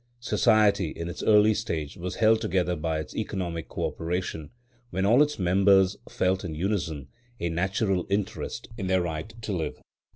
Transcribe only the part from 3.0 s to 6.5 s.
economic co operation, when all its members felt